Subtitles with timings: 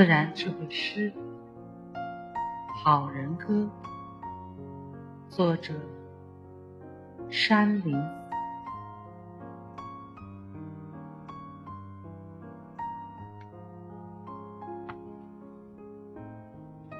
[0.00, 1.12] 自然智慧诗
[2.82, 3.68] 《好人歌》，
[5.28, 5.74] 作者
[7.28, 8.02] 山林。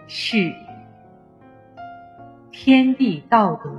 [0.06, 0.52] 序：
[2.52, 3.70] 天地道德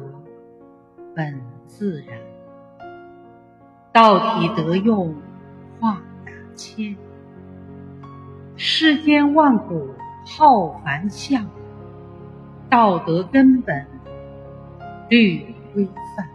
[1.13, 2.19] 本自然，
[3.93, 5.13] 道体得用
[5.79, 6.97] 化大千。
[8.63, 9.89] 世间万古
[10.23, 11.49] 浩繁象，
[12.69, 13.87] 道德根本
[15.09, 15.83] 律规
[16.15, 16.29] 范。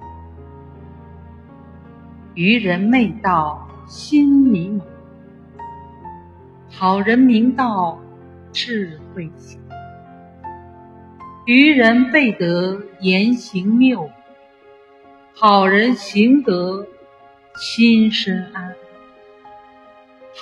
[2.34, 4.82] 愚人昧道心迷茫，
[6.68, 7.96] 好人明道
[8.50, 9.60] 智慧响。
[11.44, 14.10] 愚人背德言行谬，
[15.32, 16.88] 好人行德
[17.54, 18.65] 心身安。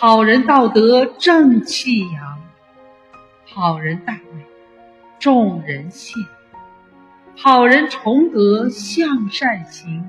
[0.06, 2.38] 好人道德正气扬，
[3.46, 4.44] 好人大美
[5.18, 6.22] 众人信，
[7.34, 10.04] 好人崇德向善行，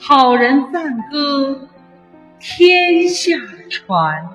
[0.00, 1.68] 好人赞歌
[2.38, 3.36] 天下
[3.68, 4.30] 传。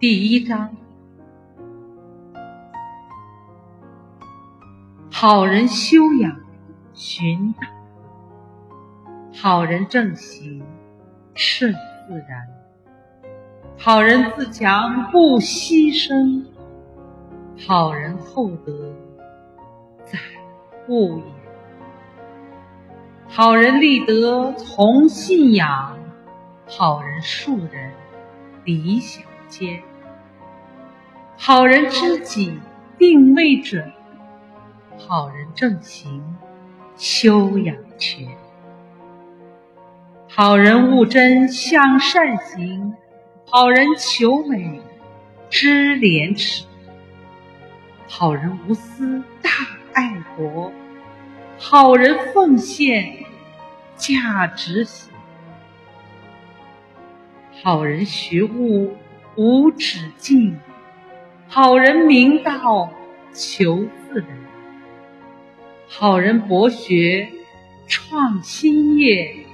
[0.00, 0.74] 第一章，
[5.12, 6.40] 好人修养
[6.94, 7.75] 寻道。
[9.38, 10.64] 好人正行
[11.34, 11.70] 顺
[12.08, 12.48] 自然，
[13.76, 16.42] 好人自强不牺牲，
[17.68, 18.94] 好人厚德
[20.06, 20.18] 载
[20.88, 21.24] 物也。
[23.28, 25.98] 好人立德从信仰，
[26.66, 27.92] 好人树人
[28.64, 29.82] 理想坚。
[31.36, 32.58] 好人知己
[32.96, 33.92] 定位准，
[34.96, 36.36] 好人正行
[36.96, 38.26] 修养全。
[40.36, 42.94] 好人务真向善行，
[43.46, 44.82] 好人求美
[45.48, 46.66] 知廉耻。
[48.06, 49.50] 好人无私大
[49.94, 50.70] 爱国，
[51.56, 53.16] 好人奉献
[53.96, 55.10] 价值行。
[57.62, 58.94] 好人学悟
[59.36, 60.60] 无止境，
[61.48, 62.90] 好人明道
[63.32, 64.28] 求自然。
[65.88, 67.26] 好人博学
[67.86, 69.45] 创新业。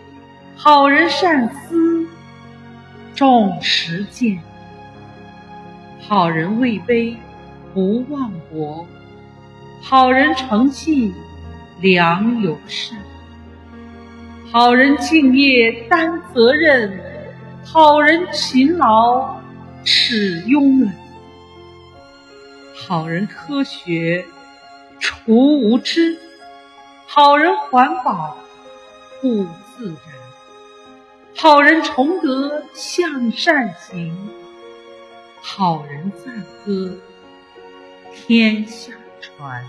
[0.64, 2.06] 好人善思
[3.16, 4.40] 重实践，
[6.08, 7.16] 好人位卑
[7.74, 8.86] 不忘国，
[9.82, 11.12] 好人诚信
[11.80, 12.94] 良有事，
[14.52, 16.96] 好人敬业担责任，
[17.64, 19.40] 好人勤劳
[19.82, 20.94] 耻庸懒，
[22.86, 24.24] 好人科学
[25.00, 26.16] 除无知，
[27.08, 28.36] 好人环保
[29.20, 29.44] 护
[29.76, 30.11] 自然。
[31.34, 34.16] 好人崇德向善行，
[35.40, 36.96] 好人赞歌
[38.14, 39.64] 天下传。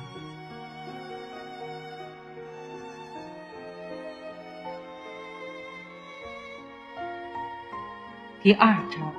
[8.44, 9.14] 第二章，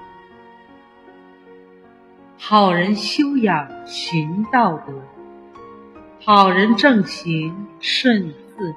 [2.38, 5.02] 好人修养寻道德，
[6.24, 8.76] 好人正行顺自然，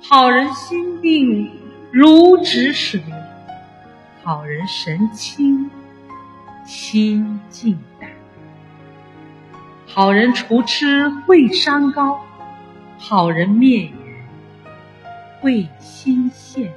[0.00, 1.65] 好人心定。
[1.92, 3.00] 如止水，
[4.22, 5.70] 好人神清
[6.66, 8.10] 心静淡；
[9.86, 12.20] 好人除痴会商高，
[12.98, 13.92] 好人灭缘
[15.40, 16.70] 慧心现；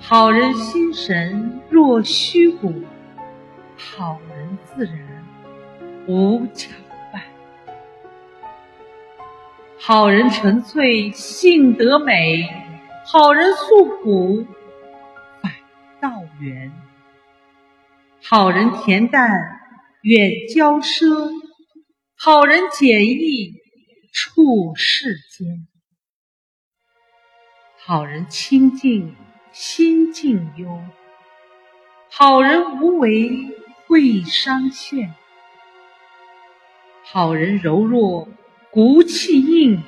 [0.00, 2.82] 好人心神若虚骨，
[3.76, 4.94] 好人自然
[6.06, 6.70] 无巧
[7.12, 7.22] 伴；
[9.78, 12.59] 好人纯粹性德美。
[13.04, 14.46] 好人诉苦，
[15.42, 15.52] 反
[16.00, 16.70] 道圆；
[18.22, 19.30] 好人恬淡，
[20.02, 21.32] 远骄奢；
[22.16, 23.54] 好人简易，
[24.12, 25.66] 处世间；
[27.78, 29.16] 好人清净，
[29.50, 30.68] 心静幽；
[32.10, 33.48] 好人无为，
[33.88, 35.14] 贵商炫；
[37.02, 38.28] 好人柔弱，
[38.70, 39.80] 骨气硬；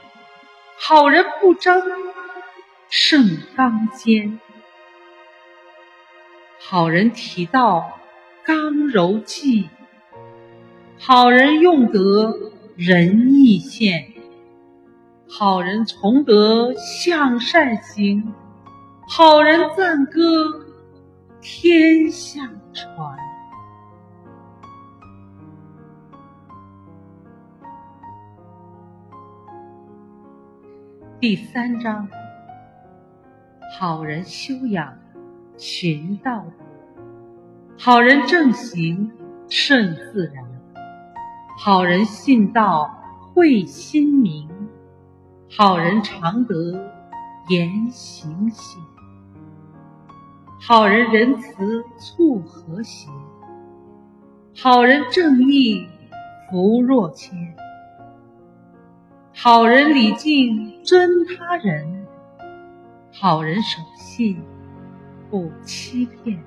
[0.77, 2.02] 好人不争。
[2.95, 4.39] 圣刚坚，
[6.61, 7.99] 好人提道
[8.45, 9.71] 刚柔济；
[10.99, 12.39] 好人用德
[12.77, 14.13] 仁义现；
[15.27, 18.31] 好人从德向善行；
[19.09, 20.67] 好人赞歌
[21.41, 22.43] 天下
[22.75, 23.17] 传。
[31.19, 32.07] 第三章。
[33.83, 34.97] 好人修养
[35.57, 37.03] 循道德；
[37.77, 39.11] 好人正行，
[39.49, 40.45] 顺自然；
[41.59, 42.89] 好人信道，
[43.35, 44.49] 会心明；
[45.51, 46.55] 好人常德，
[47.49, 48.81] 言行显；
[50.61, 53.11] 好人仁慈，促和谐；
[54.57, 55.89] 好人正义，
[56.49, 57.35] 福若谦；
[59.35, 62.02] 好人礼敬，尊他人。
[63.15, 64.43] 好人守信，
[65.31, 66.39] 不欺骗；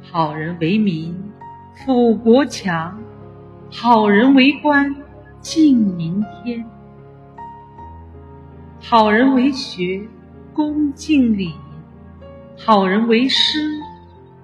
[0.00, 1.32] 好人为民，
[1.84, 2.96] 富国强；
[3.72, 4.94] 好人为官，
[5.40, 6.64] 敬民天；
[8.80, 10.08] 好人为学，
[10.54, 11.52] 恭敬礼；
[12.56, 13.58] 好人为师，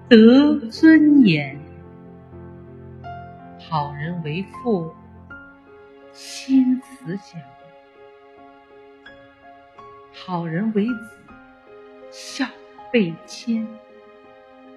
[0.09, 1.55] 德尊严；
[3.57, 4.91] 好人为父，
[6.11, 7.39] 心慈祥。
[10.23, 10.93] 好人为子，
[12.11, 12.45] 孝
[12.93, 13.65] 备谦；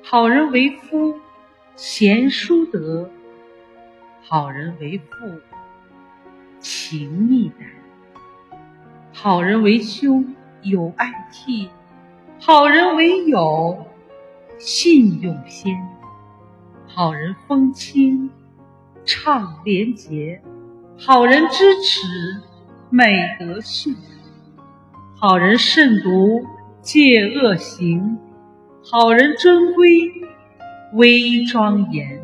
[0.02, 1.20] 好人为夫，
[1.76, 3.10] 贤淑德；
[4.22, 5.38] 好人为父，
[6.60, 8.58] 情义胆；
[9.12, 11.68] 好人为兄，友爱悌；
[12.40, 13.86] 好人为友，
[14.58, 15.74] 信用先；
[16.86, 18.30] 好人风清，
[19.04, 20.40] 畅廉洁；
[20.98, 22.00] 好人支持，
[22.88, 23.94] 美德训。
[25.26, 26.44] 好人慎独，
[26.82, 28.18] 戒恶行；
[28.84, 30.12] 好人尊规，
[30.92, 32.20] 威庄严；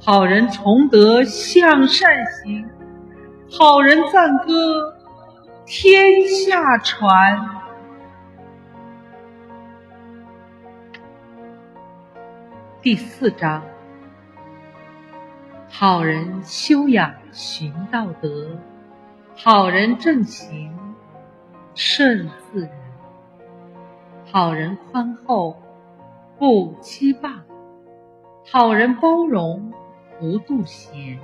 [0.00, 2.10] 好人崇德，向善
[2.42, 2.64] 行；
[3.48, 4.96] 好人赞歌，
[5.64, 7.38] 天下传。
[12.82, 13.62] 第四章：
[15.68, 18.58] 好人修养寻道德，
[19.36, 20.72] 好人正行。
[21.78, 22.70] 顺自然，
[24.32, 25.62] 好人宽厚，
[26.38, 27.42] 不欺霸；
[28.50, 29.74] 好人包容，
[30.18, 31.18] 不妒贤；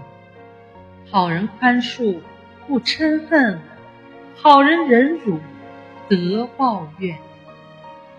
[1.11, 2.21] 好人宽恕，
[2.69, 3.61] 不嗔恨；
[4.37, 5.39] 好人忍辱，
[6.07, 7.17] 得报怨；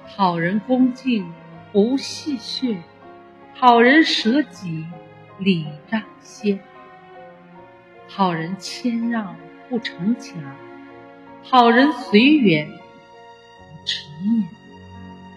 [0.07, 1.31] 好人恭敬，
[1.71, 2.77] 不戏谑；
[3.53, 4.87] 好人舍己，
[5.37, 6.57] 礼让先；
[8.07, 9.35] 好人谦让，
[9.69, 10.41] 不逞强。
[11.45, 14.43] 好人随缘，不执念；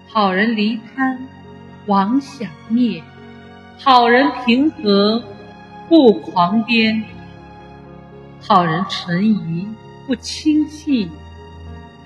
[0.08, 1.18] 好人离贪，
[1.86, 3.02] 妄想灭；
[3.78, 5.22] 好人平和，
[5.88, 7.02] 不狂癫；
[8.40, 9.68] 好人存疑，
[10.06, 11.08] 不轻信；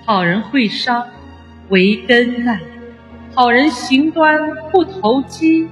[0.03, 1.07] 好人会商，
[1.69, 2.57] 为根干；
[3.33, 4.37] 好人行端，
[4.71, 5.67] 不投机；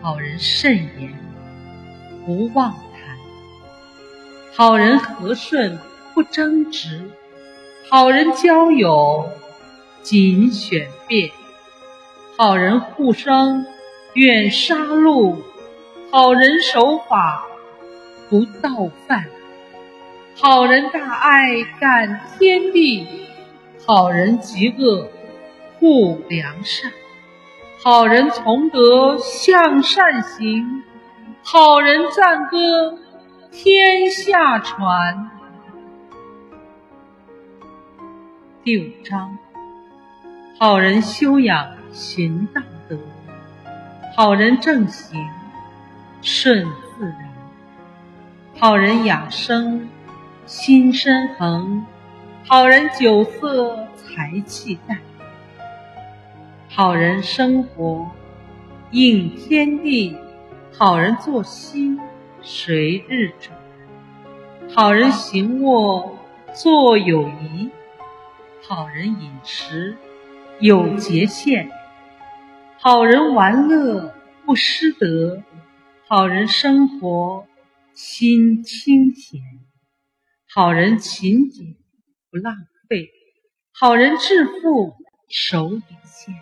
[0.00, 1.12] 好人慎言，
[2.24, 3.16] 不妄谈；
[4.52, 5.78] 好人和顺，
[6.12, 7.08] 不争执。
[7.94, 9.28] 好人交友，
[10.00, 11.30] 谨选辩；
[12.38, 13.66] 好人护生，
[14.14, 15.36] 远杀戮；
[16.10, 17.44] 好人守法，
[18.30, 19.24] 不盗犯；
[20.40, 23.06] 好人大爱，感天地；
[23.86, 25.10] 好人极恶，
[25.78, 26.90] 护良善；
[27.84, 30.82] 好人从德，向善行；
[31.42, 32.96] 好人赞歌，
[33.50, 35.31] 天下传。
[38.64, 39.36] 第五章：
[40.56, 42.96] 好人修养寻道德，
[44.14, 45.28] 好人正行
[46.20, 46.64] 顺
[46.96, 47.28] 自然；
[48.56, 49.88] 好人养生
[50.46, 51.84] 心身恒，
[52.46, 54.96] 好人酒色财气淡；
[56.68, 58.12] 好人生活
[58.92, 60.16] 应天地，
[60.78, 61.98] 好人作息
[62.42, 63.56] 随日转；
[64.72, 66.16] 好人行卧
[66.54, 67.68] 坐有仪。
[68.74, 69.98] 好人饮食
[70.58, 71.68] 有节限，
[72.78, 74.14] 好人玩乐
[74.46, 75.42] 不失德，
[76.08, 77.46] 好人生活
[77.92, 79.42] 心清闲，
[80.48, 81.76] 好人勤俭
[82.30, 82.56] 不浪
[82.88, 83.10] 费，
[83.74, 84.94] 好人致富
[85.28, 86.34] 守底线，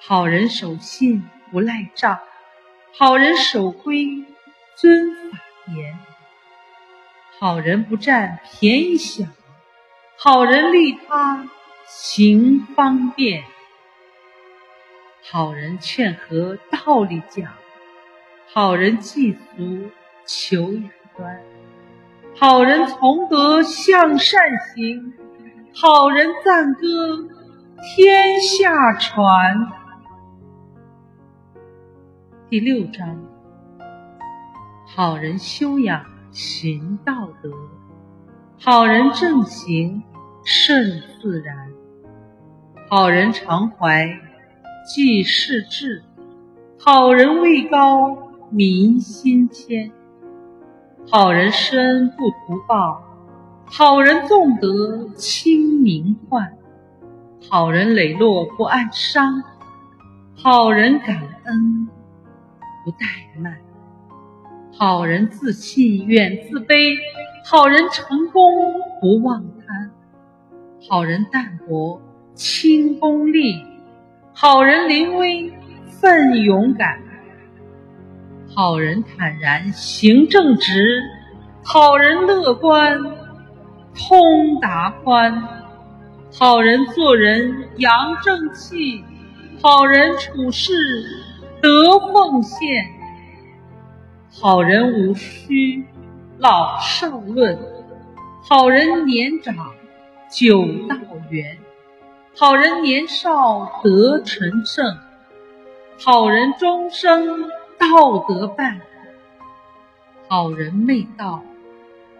[0.00, 1.22] 好人守信
[1.52, 2.18] 不赖账，
[2.98, 4.24] 好人守规
[4.74, 5.38] 遵法
[5.72, 5.96] 严，
[7.38, 9.24] 好人不占便宜小。
[10.18, 11.46] 好人利他
[11.86, 13.44] 行方便，
[15.30, 17.52] 好人劝和道理讲，
[18.50, 19.90] 好人济俗
[20.24, 21.42] 求雅端，
[22.34, 24.40] 好人从德向善
[24.74, 25.12] 行，
[25.74, 27.28] 好人赞歌
[27.94, 29.70] 天下传。
[32.48, 33.22] 第六章，
[34.86, 37.50] 好人修养行道德。
[38.58, 40.02] 好人正行，
[40.44, 41.54] 顺自然；
[42.88, 44.08] 好人常怀
[44.86, 46.02] 济世志，
[46.78, 49.92] 好人位高民心谦。
[51.08, 53.04] 好人施恩不图报，
[53.66, 56.54] 好人纵德亲民患。
[57.48, 59.44] 好人磊落不暗伤，
[60.34, 61.88] 好人感恩
[62.84, 63.58] 不怠慢。
[64.72, 66.96] 好人自信远自卑，
[67.48, 68.42] 好人成功
[69.00, 69.92] 不忘贪。
[70.88, 72.02] 好人淡泊
[72.34, 73.64] 轻功利，
[74.34, 75.52] 好人临危
[75.86, 76.98] 奋勇敢。
[78.52, 81.04] 好人坦然行正直，
[81.62, 83.00] 好人乐观
[83.94, 85.40] 通达宽。
[86.36, 89.04] 好人做人扬正气，
[89.62, 90.72] 好人处事
[91.62, 92.68] 得奉献。
[94.32, 95.84] 好人无需
[96.38, 97.58] 老少论，
[98.48, 99.54] 好人年长
[100.30, 100.96] 久道
[101.30, 101.58] 远。
[102.36, 104.98] 好人年少得成圣，
[105.98, 108.80] 好人终生道德伴。
[110.28, 111.42] 好人昧道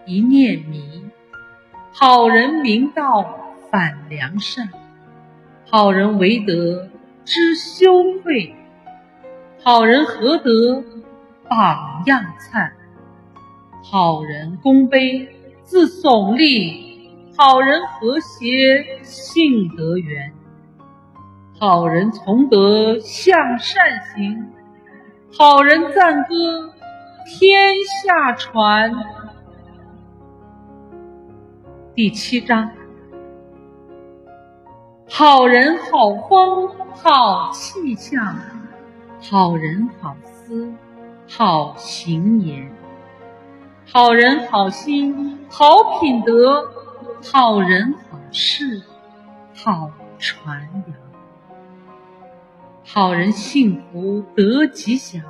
[0.05, 1.05] 一念迷，
[1.93, 3.43] 好人明道。
[3.69, 4.69] 反良善，
[5.69, 6.87] 好人为德
[7.25, 8.55] 知羞愧，
[9.61, 10.81] 好人何德
[11.49, 12.76] 榜样灿，
[13.89, 15.29] 好人功碑
[15.63, 20.33] 自耸立，好人和谐性德圆，
[21.57, 23.81] 好人从德向善
[24.13, 24.45] 行，
[25.31, 26.73] 好人赞歌
[27.25, 28.93] 天下传。
[31.95, 32.69] 第七章。
[35.07, 38.37] 好人好风好气象，
[39.21, 40.73] 好人好思
[41.29, 42.69] 好行言，
[43.89, 46.69] 好人好心好品德，
[47.31, 48.83] 好人好事
[49.55, 50.97] 好传扬。
[52.83, 55.23] 好人幸福得吉祥，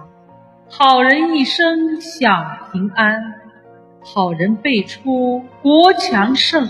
[0.69, 3.35] 好人一生享平安，
[4.01, 6.67] 好人辈出国强盛，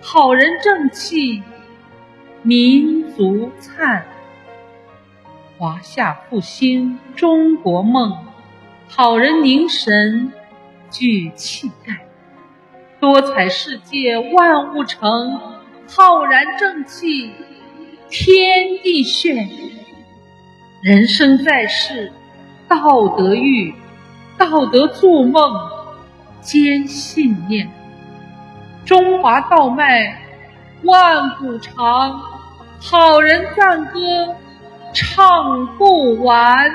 [0.00, 1.42] 好人正气。
[2.42, 4.06] 民族灿，
[5.58, 8.16] 华夏复兴中国梦，
[8.88, 10.32] 好人凝神
[10.90, 12.06] 聚气概，
[13.00, 15.40] 多彩世界万物成，
[15.88, 17.32] 浩然正气
[18.08, 19.48] 天地炫。
[20.82, 22.12] 人生在世，
[22.68, 23.74] 道德育，
[24.36, 25.42] 道德筑梦，
[26.40, 27.70] 坚信念。
[28.84, 30.22] 中华道脉。
[30.84, 32.20] 万古长，
[32.80, 34.36] 好人赞歌
[34.94, 36.70] 唱不完。